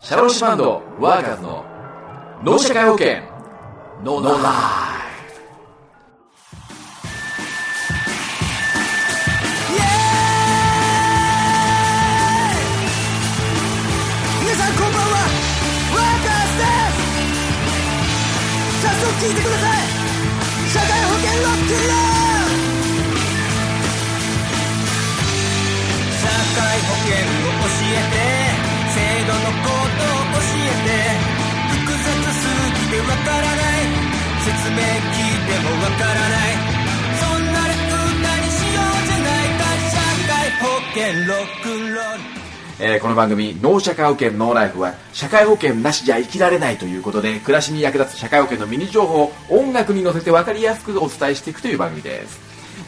[0.00, 1.64] シャロシバンドワーカーズの
[2.44, 3.16] 脳社会保険。
[4.04, 4.52] ノーノーライ。
[14.40, 15.18] 皆さんこんばんは。
[15.90, 16.64] ワーカーズで
[17.82, 18.86] す。
[18.86, 19.84] 早速聞いてください。
[20.70, 22.07] 社会保険ロックンロー
[30.88, 33.88] 複雑すぎてわからない。
[34.44, 36.56] 説明聞いてもわからない。
[37.18, 39.52] そんなら歌にしようじゃない。
[39.58, 42.38] か社会保険ロックンロール。
[42.80, 52.38] えーこの番組「脳社会保険ノーライフ」は社会保険なしじゃ生きられないということで暮らしに役立つ社会保険のミニ情報を音楽に乗せて分かりやすくお伝えしていくという番組です、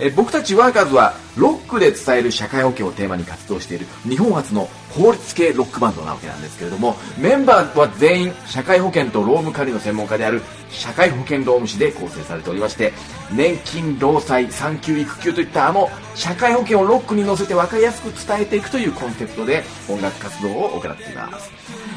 [0.00, 12.92] え僕たちワーカーズはロックで伝える社会保険をテーマに活動している日本初の法律系ロックバンドなわけなんですけれどもメンバーは全員社会保険と労務管理の専門家である社会保険労務士で構成されておりまして
[13.32, 21.50] 年金労災産休育休といったあの社会保険をロックに乗せて分かりやすく伝えていくというコンセプトで音楽活動を行っています。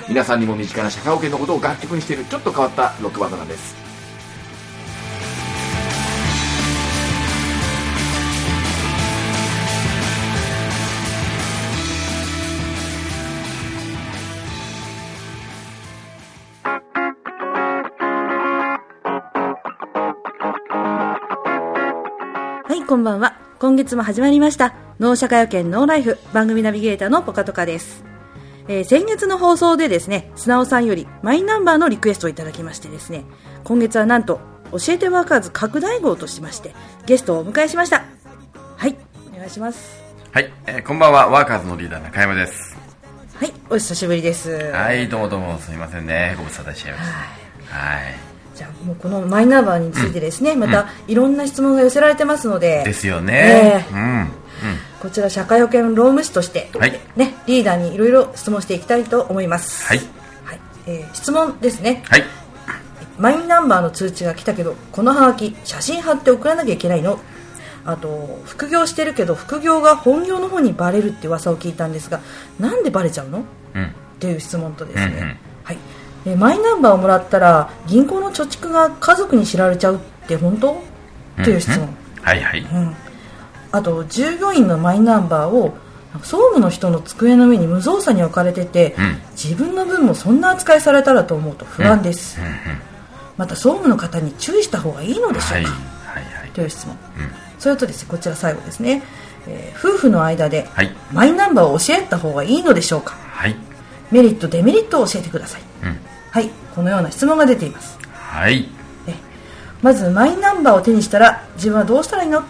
[0.09, 3.92] 皆さんにも身近な社会保険のことを楽曲にしているちょっと変わったロックバンドなんです。
[22.73, 23.37] はい、こんばんは。
[23.59, 24.73] 今月も始まりました。
[24.99, 28.03] 脳社会保険ノーライフ番組ナビゲーターのポカトカです。
[28.67, 33.25] えー先月の放送でですね、砂尾さんよりマイナンバーのリクエストをいただきましてですね、
[33.63, 34.39] 今月はなんと、
[34.71, 36.73] 教えてワーカーズ拡大号としまして、
[37.05, 38.05] ゲストをお迎えしました。
[38.77, 38.97] はい、
[39.31, 40.01] お願いします。
[40.31, 42.75] はい、えーこんばんは、ワーカーズのリーダー中山です。
[43.35, 44.49] はい、お久しぶりです。
[44.71, 47.11] はい、どうもどうもすみませんね、ご無沙汰しちゃいまし
[47.69, 47.75] た。
[47.75, 48.32] はい。
[48.63, 53.83] じゃあもうこのマイナンバーについてですね、またいろんな質問が寄せられてますので、ですよね。
[53.89, 53.99] えうん。
[53.99, 54.27] うん。
[55.01, 59.85] こちら社会保険労務士として、はいね、リーダーにいろいろ質問していきたいと思います。
[59.85, 59.97] はい。
[60.45, 62.23] はいえー質問ですね、はい。
[63.17, 67.19] マイナンバーの通知が来たけどこのハガキ写真貼って送らなきゃいけないの？
[67.85, 72.21] あと副業してるけど副業が本業の方にバレるって噂を聞いたんですが
[72.59, 73.43] なんでバレちゃうの？
[73.75, 73.83] うん。
[73.83, 73.89] っ
[74.19, 75.77] ていう質問とですね、うんうんはい
[76.25, 80.71] えーマイナンバーをもらったら銀行の貯蓄が家族に知られちゃうって本当？
[80.73, 80.75] っ
[81.43, 81.89] ていう質問、
[82.21, 82.59] はいはい。
[82.61, 82.95] うん、
[83.71, 85.75] あと従業員のマイナンバーを
[86.21, 89.21] 総務の人の机の上に無造作に置かれてて、うん。
[89.31, 92.39] 自分の分もそんな扱いされたらと思うと不安です、
[93.35, 95.63] また総務の方に注意した方がいいのでしょはい。
[95.63, 95.71] うか、
[96.05, 96.23] はい。
[96.23, 96.49] はい。
[96.51, 96.95] という質問、
[97.57, 99.01] それとですねこちら最後ですね、
[99.47, 100.91] えー夫婦の間ではい。
[101.11, 103.15] マイナンバーを教えた方がいいのでしょうか？
[103.15, 103.55] はい。
[104.11, 105.97] メリットデメリットを教えてください、うん。
[106.33, 108.67] はいこのような質問が出ていますはい。
[109.83, 112.41] まずマイナンバーを手にしたら自分はどうしたらいいの？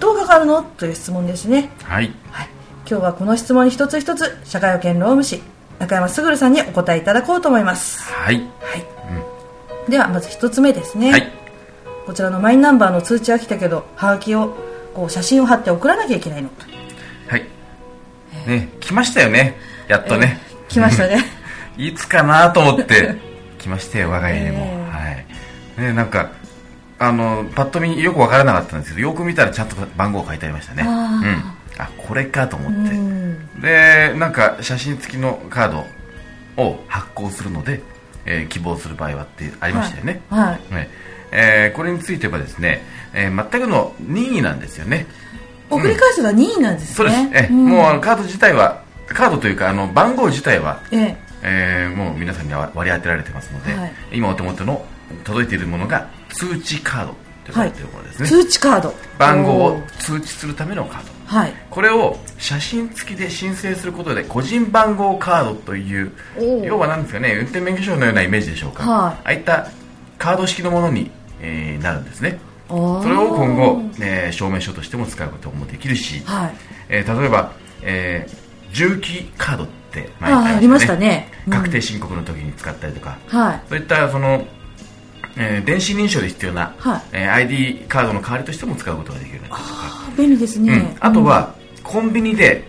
[0.00, 0.62] どうかかるの？
[0.62, 2.12] という質問ですねはい。
[2.32, 2.48] はい、
[2.88, 5.40] 今日はこの質問に一つ一つ社会保険労務士
[5.78, 8.36] 中山卓さんにお答えいただこうと思います、はい。
[8.36, 8.48] はい
[9.88, 11.32] ではまず一つ目ですね、はい。
[12.06, 14.56] こちらのマイナンバーの通知が来たけどはがきを
[14.94, 16.50] こう写真を貼って送らなきゃいけないの？
[17.28, 17.46] はい。
[18.46, 19.56] ね、来ましたよね。
[19.86, 20.40] やっとね。
[20.68, 21.24] 来ましたね
[21.78, 23.16] いつかなと思って
[23.68, 25.82] 来ましたよ我が家にも、えはい。
[25.82, 26.30] ねなんか
[26.98, 30.82] あのパッと見よく分からなかったんですけどよく見たらちゃんと番号書いてありましたね。
[30.84, 30.88] あー。
[30.88, 31.80] うん。
[31.80, 32.94] あこれかと思って。
[32.94, 33.60] うん。
[33.60, 35.84] でなんか写真付きのカー
[36.56, 37.82] ドを発行するので、
[38.24, 40.74] えー希望する場合はってありましたよね、はい。
[40.74, 40.88] ね
[41.30, 42.82] えーこれについてはですね、
[43.14, 45.06] えー全くの任意なんですよね。
[45.70, 47.38] 送り返すが任意なんですそうです、ねえ。
[47.42, 47.66] ーん。
[47.66, 53.92] もうあのカード自体はカードというかあの番号自体はええーもう皆さんには割り当てられてますので、はい。
[54.12, 54.84] 今お手元の
[55.24, 57.14] 届いているものが通知カード
[57.46, 58.94] と呼ばれているものですえね、通知カード。
[59.18, 59.86] 番号おをー。
[59.98, 61.08] 通知するためのカード。
[61.26, 61.52] はい。
[61.70, 66.12] これを写真付きで申請することで個人番号カードという
[66.64, 69.14] 要は何ですかね運転免許証のようなイメージでしょうか、はい。
[69.14, 69.68] ああいった
[70.18, 71.10] カード式のものに、
[71.40, 72.38] えーなるんですね。
[72.68, 74.32] それを今後、えー。
[74.32, 76.54] 証明書としても使うこともできるし、はい
[76.88, 77.52] えー例えば、
[77.82, 81.30] えー重機カードって前あーありましたね。
[81.46, 81.52] うん。
[81.52, 83.62] 確定申告の時に使ったりとか、はい。
[83.68, 84.44] そういったその、
[85.36, 87.02] えー電子認証で必要な、はい。
[87.12, 89.74] えー ID カードの代わりとしても使うことができるようになったりと
[90.06, 90.96] か、便利ですね、うん。
[91.00, 92.64] あとは、コンビニで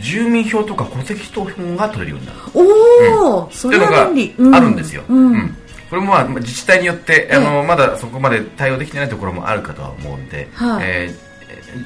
[0.00, 2.38] 住民票とか戸籍謄本が取れるようになる。
[2.54, 2.60] お
[3.40, 4.50] お、うのれは便利。
[4.50, 5.32] があるんですよ、うん。
[5.32, 5.56] うん。
[5.90, 10.84] これもまあ自治体によって、あのまだそこまで対応できてないところもあるかとは思うんで、はい。
[10.84, 11.32] えー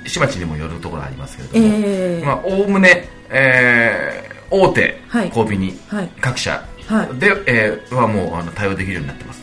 [0.04, 2.24] 市町にもよるところありますけれども、ええ。
[2.24, 5.30] まあ、おおむね、えー大手はい。
[5.30, 6.08] コンビニ、はい。
[6.20, 7.18] 各社はい。
[7.18, 9.42] で、えーはもうあの対応できるようになってます。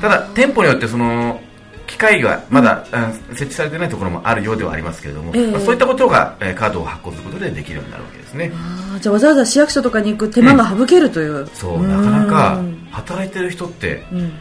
[0.00, 1.40] ただ店舗によってその
[1.86, 5.50] 機械がまだ、あ設置されてないところもあるようではありますけれども、ええ。
[5.50, 8.52] まあそういったことが、えーカードを発行することでできるようになるわけですね。
[9.00, 12.88] じゃあわざわざ市役所とかに行く手間が省けるという、そうなかなかうん。
[12.90, 14.32] 働いてる人ってうん。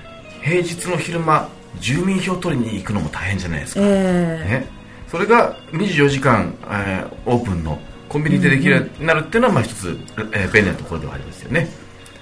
[0.42, 1.50] 平日の昼間
[1.80, 4.68] 住民票取りに行くのも大変じゃないですか、えね、
[5.10, 7.80] それが24時間、えーオープンの
[8.14, 9.98] コンビニでできるようになるっていうのは、まあ一つ、
[10.34, 11.68] えー便利なところではありますよね。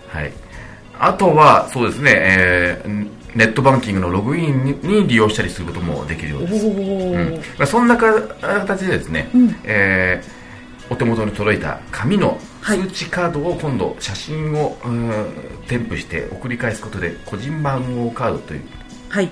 [0.08, 0.32] はい。
[0.98, 6.66] あとは、そうですね、えーネットバンキングのログインにに利用したりすることもできるようー、です。
[6.66, 6.76] おうん。
[6.76, 9.56] ーまあ、そんなか形でですね、うん。
[9.64, 10.42] えー
[10.92, 12.80] お手元に届いた紙のはい。
[12.80, 15.12] 通知カードを今度写真を、うん
[15.68, 18.62] 添付して送り返すことで個人番号カードという。
[19.08, 19.30] はい。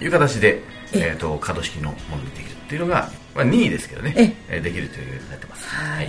[0.00, 0.62] いう形で、
[0.92, 1.10] え。
[1.10, 4.58] えー、とカード式のものにできるっていうのが、まあ、任意ですけどねええ。
[4.58, 5.68] ーできるというようになってます。
[5.68, 6.08] はい、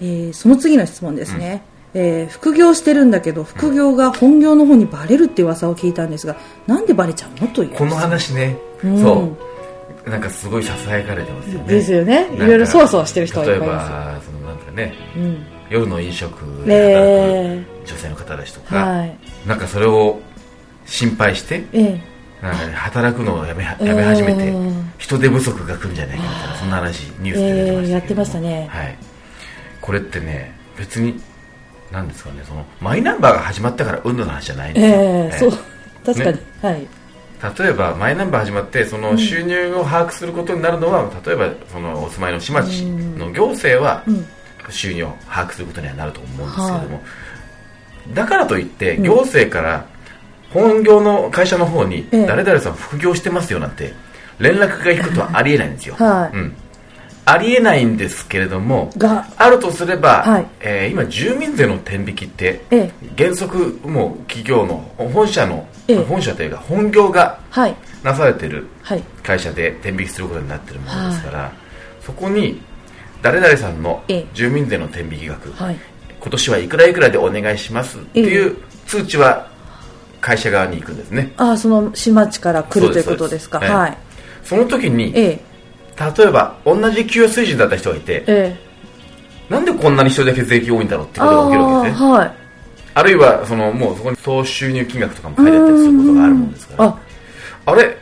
[0.00, 1.62] えーその次の質問ですね、
[1.94, 7.48] えー副業してるんだけど副業が本業の方にバレるって噂を聞いたんですがなんでバレちゃうの？
[7.48, 7.70] という。
[7.70, 9.00] この話ね、うん。
[9.02, 9.34] そ
[10.06, 10.10] う。
[10.10, 11.68] なんかすごいささやかれてますよね。
[11.68, 12.28] ですよね。
[12.34, 15.46] いろいろそわそわしてる人はいっぱいいます例えばそのなんかねうん。
[15.70, 19.18] 夜の飲食でえ働く女性の方たちとー、か、はい。
[19.46, 20.18] なんかそれを
[20.86, 22.04] 心配してえなんかね
[22.40, 28.68] 働くのをやめはやめ始めて、うん人手不足が来るんじゃないかみたいなそんな話ニュースで出てましたえーやってましたね。
[28.68, 28.98] はい、
[29.80, 31.20] これってね別に
[31.92, 35.60] なんですかねそのマイナンバーが始まったからうんぬの話じゃないんー、ですよ、えー、そう。
[36.04, 36.88] 確かに、ねはい。
[37.60, 44.26] 例えばマイナンバー始まってその収入を把握することになるのは、例えばそのお住まいの市町の行政はうん。
[44.70, 47.02] 収入を把握することにはなると思うんですけれども、
[48.12, 49.86] だからといって行政から
[50.52, 52.26] 本業の会社の方にええ。
[52.26, 53.92] 誰々さん副業してますよなんて
[54.38, 56.36] 連絡が行くことはありえないんですよ、はい。
[56.36, 56.56] うん、
[57.24, 60.46] ありえないんですけれどもがあるとすれば、はい。
[60.60, 66.04] えー今住民税の天引きってえ原則もう企業の本社の、ええ。
[66.04, 67.74] 本社というか本業がはい。
[68.02, 69.02] なされてるはい。
[69.24, 71.52] 会社で天引きすることになってるものですから、
[72.00, 72.62] そこに
[73.20, 74.26] 誰々さんのええ。
[74.32, 75.76] 住民税の天引き額、はい。
[76.20, 78.56] 今年はいくらいくらでお願いしますっていう
[78.86, 79.48] 通知は
[80.20, 81.32] 会社側に行くんですね。
[81.36, 83.60] ああその市町から来るということですか。
[83.60, 83.98] はい。
[84.44, 85.40] その時にええ。
[86.16, 89.52] 例えば同じ給与水準だった人がいてええ。
[89.52, 92.08] なんでこんなに一人だけ税金多いんだろうっていうことが起きるわけですね。
[92.08, 92.32] はい。
[92.94, 96.88] あるいはそのもうそこに総収入金額とかも書いてあったりすることがあるもんですから。
[96.88, 96.98] あ
[97.66, 97.96] あれ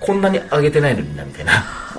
[0.00, 1.52] こんなに上げてないのになみたいな。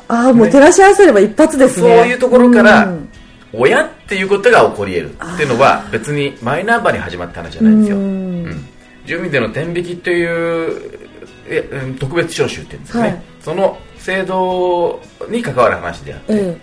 [0.07, 3.09] ああもう照らし合わせれば一発ですそうねいうところからうん。
[3.55, 8.03] 親っていうことが起こり得るっていうのは別にマイナンバーに始まった話じゃないんですよ、うん。
[8.03, 8.07] う
[8.49, 8.67] ん
[9.05, 11.00] 住民税の天引きという
[11.47, 13.21] えうん特別徴収っていうんですかね、はい。
[13.41, 16.57] その制度に関わる話であって、え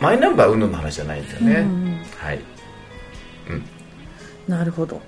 [0.00, 2.40] マイナンバー云々の話じゃないんですよね、うんはい。
[4.48, 5.00] えなるほど。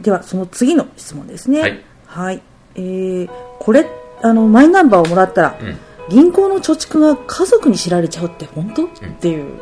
[0.00, 1.60] ではその次の質問ですね。
[1.60, 2.42] はい、はい。
[2.76, 3.86] えーこれ
[4.22, 5.78] あのマイナンバーをもらったら、うん。
[6.10, 8.88] 銀行の貯蓄が家族に知られちゃうって本当、っ
[9.20, 9.60] ていう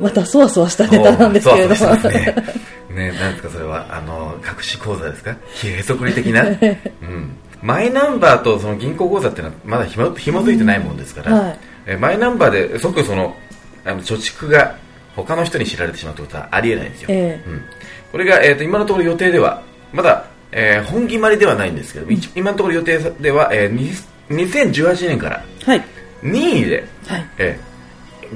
[0.00, 1.74] またそわそわしたネタなんですけれども。
[1.76, 3.04] そうそうしてますね。
[3.12, 3.86] ねなんですかそれは。
[3.90, 5.36] あの隠し口座ですか？
[5.64, 11.58] へそくり的な、 うん、マイナンバーとその銀行口座っていうのはまだひも紐づいてないもんですから、はい。
[11.86, 13.36] えマイナンバーで即その
[13.84, 14.74] あの貯蓄が
[15.16, 17.62] 他の人に知られてしまうということはありえないんですよ、えうん、
[18.12, 19.62] これが、えー、と今のところ予定では
[19.92, 23.92] まだ、えー本決まりではないんですけど、一今のところ予定では、えーに
[24.30, 25.82] 2018年からはい。
[26.22, 27.26] 任意で、はい。
[27.38, 27.69] えー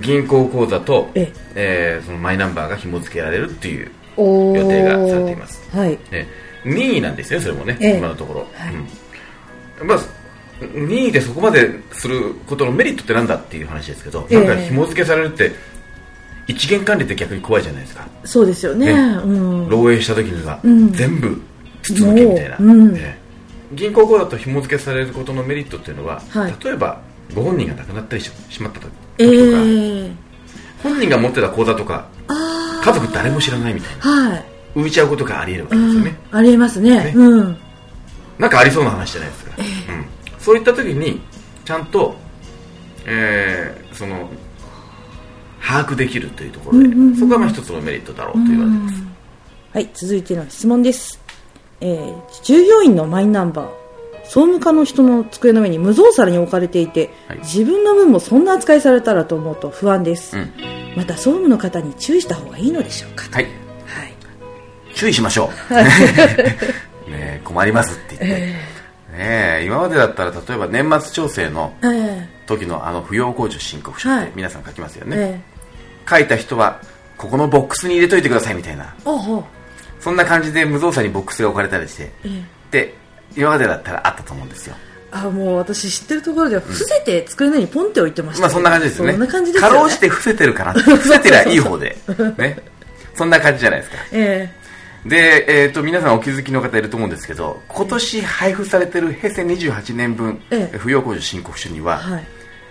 [0.00, 2.00] 銀行口座と、ええ。
[2.02, 5.76] ーそのマイナンバーが紐付けられるっていう、予定がされています。
[5.76, 5.98] はい。
[6.10, 6.26] ね、
[6.64, 7.98] 任意なんですねそれもね、ええ。
[7.98, 8.74] 今のところ、はい。
[9.80, 9.88] うん。
[9.88, 9.98] まあ
[10.74, 14.44] 任意でそこまですることのメリットってなんだっていう話ですけど、ええ。
[14.44, 15.52] なんか紐付けされるって
[16.46, 18.86] 一元管理って逆に怖いじゃないですか、そうですよね。
[18.86, 18.92] ね。
[18.92, 19.68] うん。
[19.68, 20.92] 漏洩した時にはうん。
[20.92, 21.40] 全部
[21.82, 22.76] 筒抜けみたいな、もう。
[22.76, 22.96] うん。
[22.96, 23.24] ええ
[23.72, 26.54] 銀行口座と紐付けされることのメリットっていうのは、はい。
[26.62, 27.00] 例えば
[27.34, 30.14] ご本人が亡くなったりししまった時とか、ー、
[30.82, 32.08] 本人が持ってた口座とか
[32.84, 34.30] 家族誰も知らないみたいな。
[34.30, 37.04] はい、浮いちゃうことがありえるわけうんですよね、ありえますね。
[37.04, 37.12] ね。
[37.16, 37.56] うん。
[38.38, 40.04] なんかありそうな話じゃないですか、うん、
[40.38, 41.20] そういった時に
[41.64, 42.14] ちゃんと、
[43.06, 44.28] えーその
[45.60, 49.02] 把握できるというところで、うんうんうんそこがまあ一つのメリットだろうと言われてます、
[49.72, 51.18] はい続いての質問です、
[51.80, 53.83] えー従業員のマイナンバー
[54.24, 57.38] 総務課の人の机の上に無造作に置かれていて、はい。
[57.38, 60.52] 自分の分もそんな扱いされたらと思うと不安です、うん。
[60.96, 63.44] また総務の方に注意した方がいいのでしょうかはい。
[63.44, 63.50] は
[64.04, 64.14] い。
[64.94, 65.74] 注意しましょう。
[65.74, 65.84] ね
[67.10, 68.56] え困りますって言って、ね
[69.16, 74.24] え今までだったら例えば年末調整のえ時のあの扶養控除申告書はい。
[74.24, 76.80] って皆さん書きますよえね、え書いた人は
[77.16, 78.94] ここのボックスに入れといてくださいみたいな。
[80.00, 82.12] そんな感じで無造作にボックスが置かれたりして、
[82.70, 82.94] で
[83.36, 84.76] 今までだったらあったと思うんですよ。
[85.10, 89.12] あもう私知ってるところでは伏せて机の上にポンって置いてました、まあそんな感じですね。
[89.12, 89.74] そんな感じですよね。
[89.76, 91.96] かろうじて伏せてるかな 伏せてりゃいい方で。
[92.36, 92.58] ね。
[93.14, 93.96] そんな感じじゃないですか。
[94.12, 94.52] え
[95.06, 100.76] で、えー、と皆さんお気づきの方いると思うんですけど今年配布されてる平成28年分、ええ。
[100.76, 102.24] 扶養控除申告書には、えはい。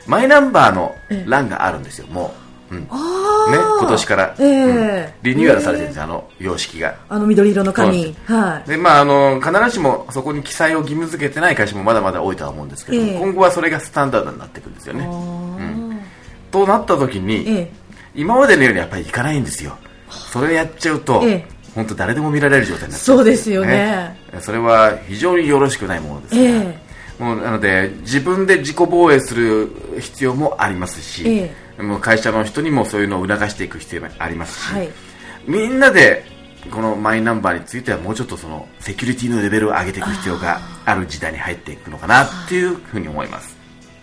[0.07, 1.29] マイナンバーのええ。
[1.29, 2.07] 欄があるんですよ。
[2.07, 2.42] もう、
[2.73, 2.81] うん。
[2.81, 5.13] ね、ああ今年から、ええ。
[5.23, 5.33] うん。
[5.33, 6.95] リニューアルされてるんですよあの様式が。
[7.09, 8.15] あの緑色の紙。
[8.25, 8.69] はい。
[8.69, 13.19] でまあ、あの必ずしもそこに記載を義務付けてない会社もまだまだ多いとは思うんですけども、ええ。
[13.19, 15.07] 今後はそれがスタンダードになっていくんですよね。
[16.51, 17.71] となった時に、ええ。
[18.15, 19.77] 今までのようにやっぱりいかないんですよ。
[20.09, 21.47] それをやっちゃうと、ええ。
[21.75, 24.15] 本当誰でも見られる状態になっちゃそうですよね。
[24.41, 26.83] それは非常によろしくないものですから、え
[27.19, 34.89] もうなので自分で自己防衛する必要もありますし、えもう会社の人にもそういうのを促していく必要がありますし、はい。
[35.47, 36.23] みんなで
[36.71, 43.55] このマイナンバーについてはもうちょっとそのセキュリティのレベルを上げていく必要がある時代に入っていくのかなっていうふうに思います。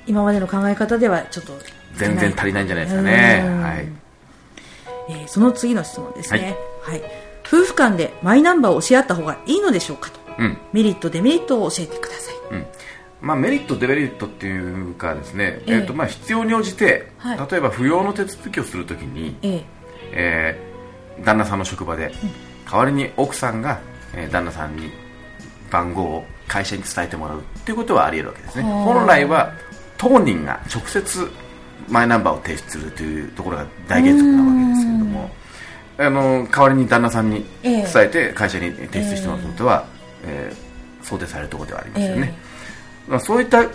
[0.07, 1.53] 今までの考え方ではちょっと
[1.95, 3.43] 全然足りないんじゃないですかね。
[3.45, 3.63] うん。
[3.63, 3.89] はい。
[5.09, 7.03] えーその次の質問ですね、はい。
[7.47, 10.21] 夫婦間でマイナンバーを教え合った方がいいのでしょうかと。
[10.39, 10.59] うん。
[10.73, 12.35] メリットデメリットを教えてください。
[12.53, 12.67] うん
[13.21, 14.59] まあ、メリット、デメリットってい
[14.91, 15.75] うかですね、ええ。
[15.77, 17.39] えっとまあ、必要に応じて、はい。
[17.51, 19.65] 例えば扶養の手続きをするときに、ええ。
[20.13, 20.71] えー
[21.25, 22.11] 旦那さんの職場で、
[22.71, 23.79] 代わりに奥さんが、
[24.15, 24.91] えー旦那さんに
[25.71, 28.71] 番号を会社に伝えてもらうっていうことはあり得るわけですね。
[28.71, 28.85] はあ。
[28.85, 29.53] 本来は
[29.99, 31.31] 当人が直接
[31.89, 35.31] マイナンバーを提出するというところが大原則なわけですけれども
[35.99, 39.85] あの代わりに旦那さんに伝えて会社に提出してもらうことは、
[40.25, 40.71] えー
[41.03, 42.50] 想定されるところではありますよね、まあ
[43.21, 43.67] そういった、え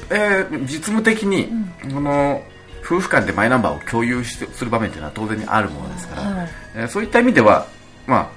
[0.50, 1.50] ー実務的に、
[1.94, 2.42] この
[2.84, 6.50] 夫婦間でマイナンバーを共有しする場面というのは当然にあるものですから、はい。
[6.76, 7.68] えーそういった意味では、
[8.08, 8.30] まあ、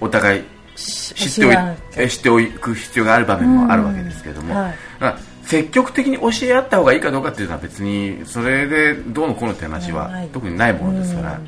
[0.00, 0.44] お互い
[0.76, 1.60] 知っておい教
[1.96, 4.74] え知っておく必要がある場面もあるわけですけれども、うんはい。
[5.00, 10.28] まあ積極的に教え合った方がいいかどうかっていうのは別にそれでどうのこうのって話ははい。
[10.28, 11.40] 特にないものですから、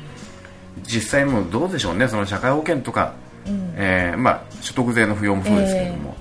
[0.83, 3.13] 実際もうどうでしょうねその社会保険とか、
[3.75, 6.15] えーまあ、所得税の扶養もそうですけれども、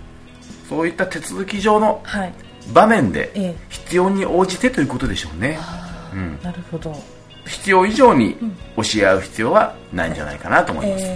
[0.68, 2.32] そういった手続き上のはい
[2.72, 3.54] 場面でええ。
[3.68, 5.58] 必要に応じてということでしょうね、
[6.12, 6.94] うん、なるほど。
[7.46, 8.36] 必要以上に
[8.76, 11.08] 教え合う必要はないんじゃないかなと思います、え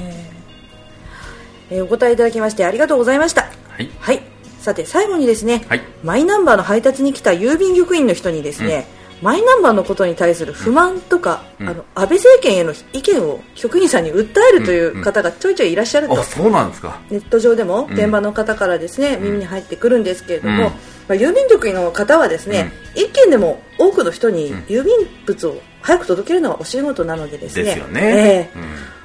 [1.70, 1.76] ー。
[1.76, 3.42] えーお答えいただきましてありがとうございました。
[3.42, 3.48] は
[3.80, 3.90] い。
[3.98, 4.22] はい。
[4.60, 5.82] さて最後にですね、はい。
[6.02, 8.86] マイナンバーの配達に来た郵便局員の人にですね、
[9.24, 11.68] マイナンバーのことに対する不満とか、うん。
[11.70, 17.00] あの安倍政権への意見を局員さんに訴えるという方がちょいちょいいらっしゃると、あそうなんですか。
[17.08, 17.92] ネット上でもん。
[17.94, 20.60] 現場の方からですね、耳に入ってくるんですけれども、うん。
[20.60, 20.70] ま
[21.08, 27.64] あ、郵便局員の方はですね、一件でも多くの人に郵便物を早く届けるのがお仕事なのでですね。
[27.64, 28.58] ですよね、ええ。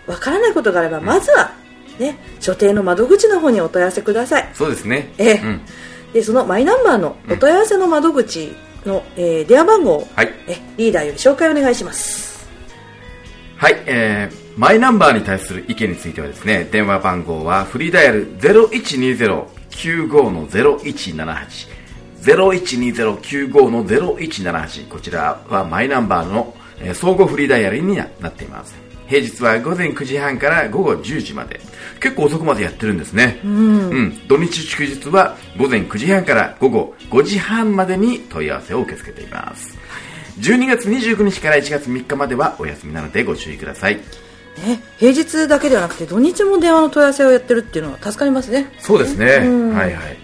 [0.07, 1.51] うん、わからないことがあれば、まずは、
[1.97, 4.49] ね、所定の窓口の方にお問い合わせください。
[4.53, 5.13] そうですね。
[5.17, 5.33] ええ。
[5.41, 5.61] うん、
[6.11, 8.53] で、そのマイナンバーのお問い合わせの窓口
[8.85, 12.47] の、えー電話番号を、はいえリーダーより紹介お願いします。
[13.57, 21.67] はい、えー、マイナンバーに対する意見についてはですね、電話番号はフリーダイヤル0120-95の0178、
[22.21, 28.75] 0120-95の0178、こちらはマイナンバーの、え互フリーダイヤルにななっています。
[29.07, 31.59] 平日は午前9時半から午後10時まで。
[31.99, 33.39] 結構遅くまでやってるんですね。
[33.43, 34.27] うん。
[34.27, 39.77] 土日祝日は午前9時半から午後5時半までに問い合わせを受け付けています。
[40.39, 43.97] 12月29日から1月3日まではお休みなのでご注意ください。
[43.97, 48.71] ね、平日だけではなくて土日も電話の問い合わせをやってるっていうのは助かりますね。
[48.79, 49.45] そうですね。
[49.45, 50.17] うんはいはい。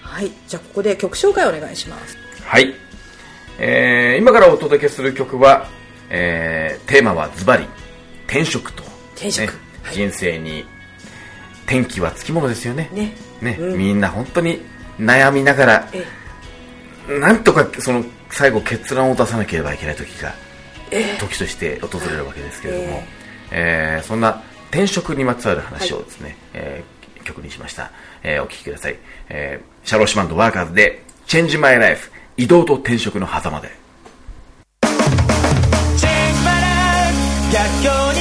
[0.00, 2.18] はい、じゃあここで曲紹介お願いします。
[2.44, 2.74] はい。
[3.58, 5.68] えー、今からお届けする曲は、
[6.10, 7.64] えー、テーマはズバリ、
[8.26, 8.82] 転職と。
[9.14, 9.58] 転職ね
[9.92, 10.64] 人生に、
[11.66, 12.90] 転機はつきものですよね。
[12.92, 13.14] ね。
[13.40, 13.78] ね、うん。
[13.78, 14.62] みんな本当に
[14.98, 16.04] 悩みながら、え
[17.08, 20.34] なんとかその最後決断を出さなければいけない時が、
[21.18, 23.02] 時として訪れるわけですけれども、
[23.50, 27.92] えーそんな転職にまつわる話をですね、えー曲にしました、
[28.22, 28.96] えーお聴きください、
[29.28, 33.70] えーシャローシマンドワーカーズで「Change My Life 移動と転職の狭間で」
[37.52, 38.11] 逆境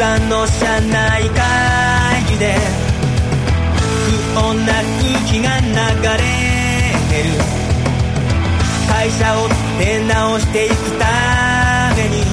[0.00, 1.38] ある朝の車内会
[2.30, 2.56] 議で
[4.34, 6.24] 不穏な空気が流れ
[7.10, 7.38] てる
[8.88, 9.48] 会社を
[9.78, 11.06] 出直していくた
[11.96, 12.24] めに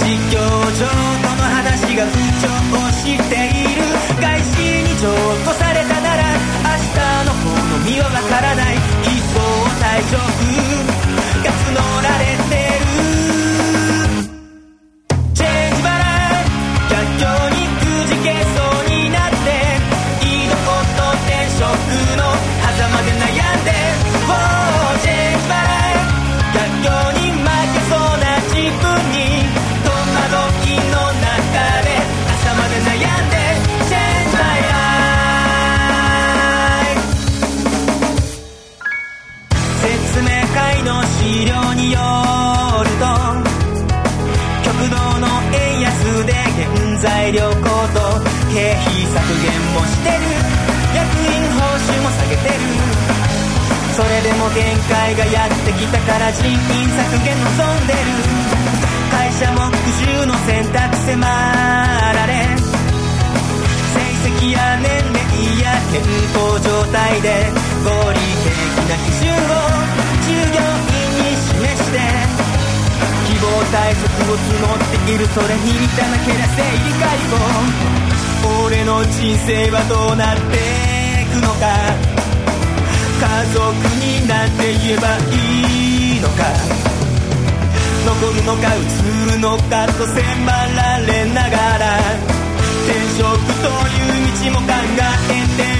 [0.00, 2.08] 実況上との話が浮
[2.40, 2.54] 上
[2.92, 3.82] している
[4.20, 5.12] 外資に譲
[5.44, 6.22] 渡されたなら
[6.64, 7.46] 明日の好
[7.84, 9.40] みはわからない非常
[9.80, 10.14] 退職
[11.44, 12.63] が募られて
[55.86, 57.98] たから人員削減望んでる。
[59.14, 62.32] 会社も苦渋の選択迫られ
[63.94, 66.02] 成績や年齢や健
[66.34, 67.28] 康状態で
[67.84, 68.50] 合理的
[68.90, 69.38] な基準を
[70.26, 71.96] 従業員に示して
[73.28, 80.42] 希望対策を募っているそれに似たなけりゃ生理解剖俺の人生はどうなって
[81.22, 81.64] いくのか。
[83.14, 83.93] 家族
[84.64, 86.40] て言えばいいのか。
[88.06, 88.80] 残るのか移
[89.32, 92.00] るのかと迫られながら。
[92.86, 93.22] 転職
[93.60, 94.72] という道も考
[95.28, 95.73] えて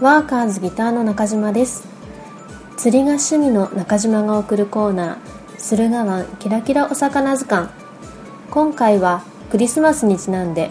[0.00, 1.88] ワーカーズギターの中島です。
[2.76, 5.58] 釣りが趣味の中島が送るコーナー。
[5.58, 7.68] 駿河湾キラキラお魚図鑑。
[8.52, 10.70] 今回はクリスマスにちなんで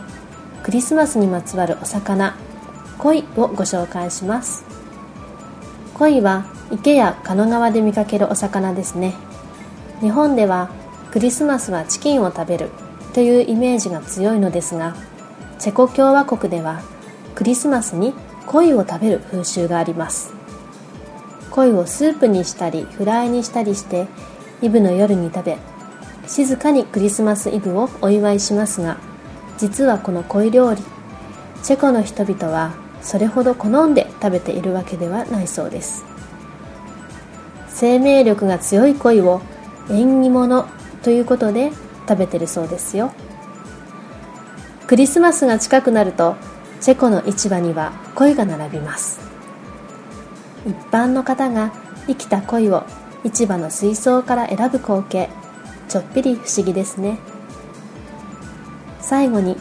[0.64, 2.38] クリスマスにまつわるお魚
[3.00, 4.64] 鯉をご紹介します。
[5.96, 9.14] 鯉は池や狩野川で見かけるお魚ですね。
[10.00, 10.70] 日本では
[11.12, 12.70] クリスマスはチキンを食べる
[13.14, 14.96] というイメージが強いのですが
[15.60, 16.82] チェコ共和国では
[17.36, 18.14] クリスマスに
[18.48, 20.34] 鯉を食べる風習があります。
[21.52, 24.08] 鯉をスープにしたりフライにしたりして
[24.62, 25.58] イブの夜に食べ
[26.28, 28.98] 静かにクリスマスイブをお祝いしますが
[29.58, 30.84] 実はこの鯉料理
[31.64, 36.06] チェコの人々はそれほど好んで食べているわけではないそうです。
[37.70, 39.42] 生命力が強い鯉を
[39.90, 40.68] 縁起物
[41.04, 41.72] ということで
[42.08, 43.12] 食べてるそうですよ。
[44.88, 46.36] クリスマスが近くなると
[46.80, 49.20] チェコの市場には鯉が並びます。
[50.66, 51.72] 一般の方が
[52.08, 52.84] 生きた鯉を
[53.24, 55.30] 市場の水槽から選ぶ光景
[55.90, 57.20] ちょっぴり不思議ですね。
[59.02, 59.58] 最後に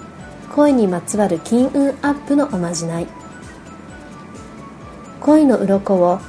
[0.54, 3.06] 鯉にまつわる金運アップのおまじない。
[5.20, 6.20] 鯉の鱗を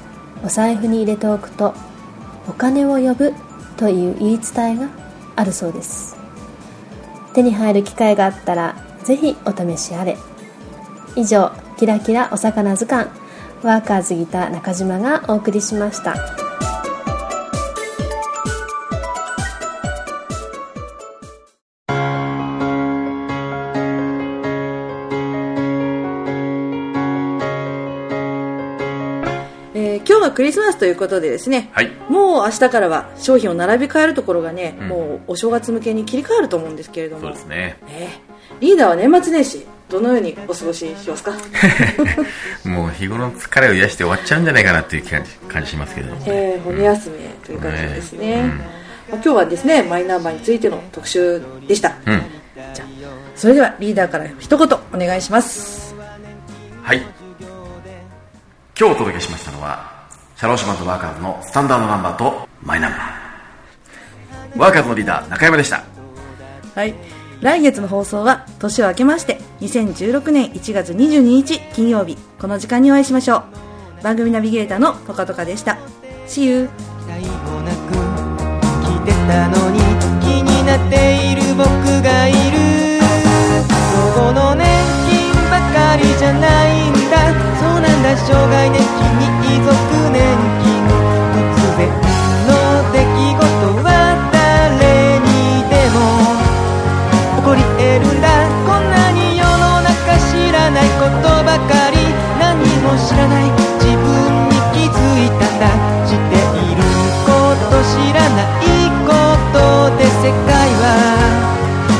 [0.43, 1.73] お財布に入れておくと
[2.47, 3.34] お金を呼ぶ
[3.76, 4.89] という言い伝えが
[5.36, 6.15] あるそうです。
[7.34, 10.17] 手に入る機会があったらぜひお試しあれ。
[11.17, 13.10] 以上キラキラお魚図鑑
[13.63, 16.13] ワーカーズギター中島がお送りしました。
[29.73, 31.91] えー今日はクリスマスということでですね、はい。
[32.10, 34.88] もう明日からは商品を並び替えるところがね、うん。
[34.88, 37.21] もうお正月向けに切り替わると思うんですけれども。
[37.21, 37.77] そうですね。
[37.88, 41.32] えーリーダーは年末年始どのようにお過ごししますか？
[42.67, 48.47] もう日頃の疲れを癒して終わっちゃうんじゃないかなっていう感じ感じしますけれども、えー骨休みという感じですね、うん。
[48.50, 48.67] まあ
[49.13, 52.21] 今日はですねマイナンバーについての特集でした、うん。
[52.73, 52.88] じゃあ
[53.36, 55.95] それではリーダーから一言お願いします。
[56.84, 56.97] はい。
[58.80, 59.89] 今日お届けしましたのは
[60.36, 64.60] シャローシマンとワーカーズのスタンダードナンバーとマイナンバー。
[64.60, 65.84] ワーカーズのリーダー中山でした。
[66.76, 66.93] はい
[67.41, 73.43] 来月の放送は年を明けまして2016年1月22日金曜日この時間にお会いしましょ
[74.02, 74.04] う。
[74.04, 75.78] 番組ナビゲーターのトカトカでした。
[76.28, 76.69] See you
[77.00, 77.93] 期待もなく
[78.86, 79.80] 聞いてたのに
[80.21, 81.65] 気になっている僕
[82.02, 82.97] がいる。
[84.17, 84.65] 老後の年
[85.10, 87.17] 金ばかりじゃないんだ。
[87.60, 89.26] そうなんだ障害年金に
[89.58, 89.69] 遺族
[90.12, 90.26] 年
[90.63, 90.66] 金
[102.88, 103.43] も知らない。
[103.84, 104.00] 自分
[104.47, 105.67] に気づいたんだ。
[106.08, 106.80] 知っている
[107.28, 107.30] こ
[107.67, 108.71] と知らない
[109.04, 109.12] こ
[109.52, 109.56] と
[109.97, 110.86] で世界は。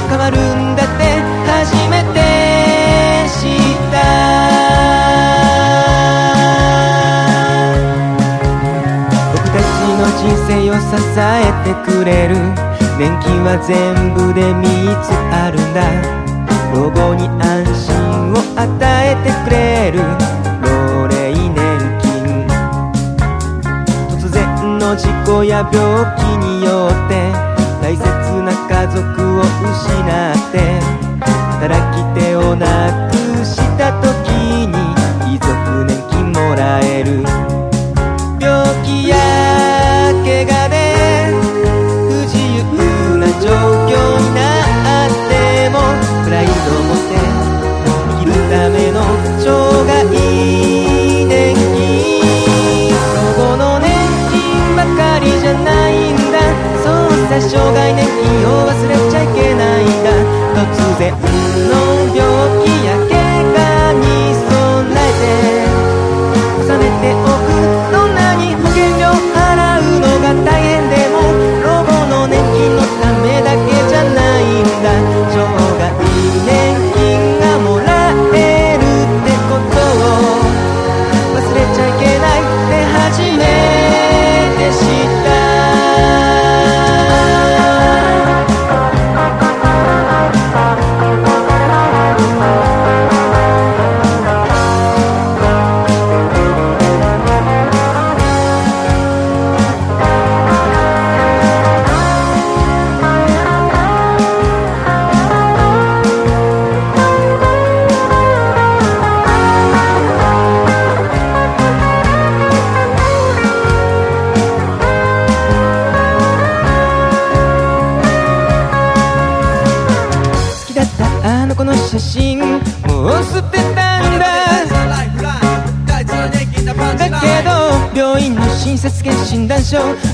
[0.10, 1.04] 変わるんだって。
[1.46, 2.18] 初めて
[3.28, 3.60] 知っ
[3.92, 3.96] た。
[9.34, 10.86] 僕たちの人生を支
[11.20, 11.20] え
[11.66, 12.36] てくれる。
[12.98, 13.76] 年金は全
[14.14, 14.64] 部で3
[15.04, 15.84] つあるんだ。
[16.74, 18.66] 老後に安心を与
[19.12, 19.97] えてくれる。
[25.28, 27.34] 故や病気によって
[27.82, 28.02] 大切
[28.44, 29.02] な家族
[29.38, 30.37] を失っ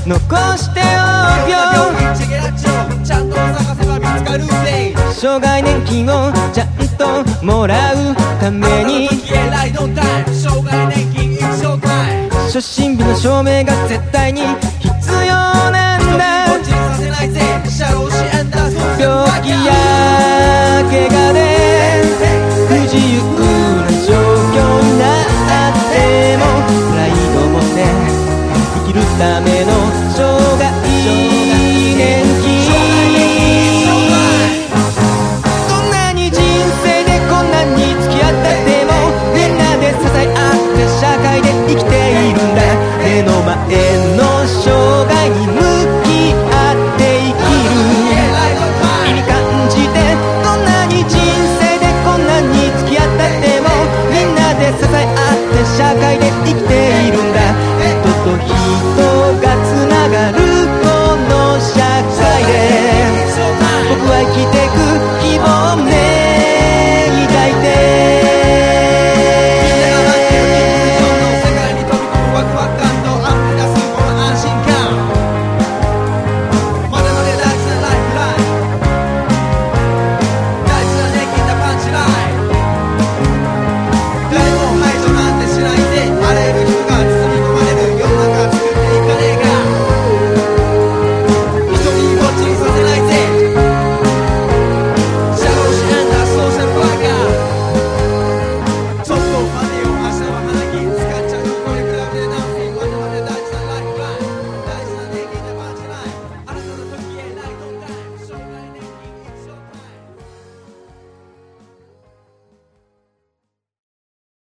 [0.06, 0.18] 残
[0.58, 0.84] してお
[1.46, 1.56] くよ
[5.14, 9.08] 障害年金をちゃんともらうために。
[12.52, 14.23] 初診日の証明が絶対